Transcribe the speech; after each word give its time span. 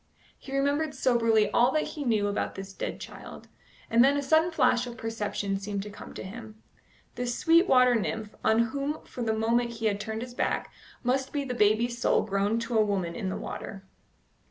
He 0.39 0.57
remembered 0.57 0.95
soberly 0.95 1.51
all 1.51 1.71
that 1.73 1.83
he 1.89 2.03
knew 2.03 2.27
about 2.27 2.55
this 2.55 2.73
dead 2.73 2.99
child, 2.99 3.47
and 3.87 4.03
then 4.03 4.17
a 4.17 4.23
sudden 4.23 4.49
flash 4.49 4.87
of 4.87 4.97
perception 4.97 5.57
seemed 5.59 5.83
to 5.83 5.91
come 5.91 6.15
to 6.15 6.23
him. 6.23 6.59
This 7.13 7.37
sweet 7.37 7.67
water 7.67 7.93
nymph, 7.93 8.33
on 8.43 8.69
whom 8.73 9.03
for 9.05 9.21
the 9.21 9.31
moment 9.31 9.73
he 9.73 9.85
had 9.85 9.99
turned 9.99 10.23
his 10.23 10.33
back, 10.33 10.73
must 11.03 11.31
be 11.31 11.43
the 11.43 11.53
baby's 11.53 11.99
soul 11.99 12.23
grown 12.23 12.57
to 12.61 12.79
a 12.79 12.83
woman 12.83 13.13
in 13.15 13.29
the 13.29 13.37
water. 13.37 13.85